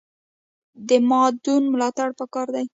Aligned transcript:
د 0.87 0.89
مادون 1.09 1.63
ملاتړ 1.73 2.09
پکار 2.19 2.47
دی 2.55 2.65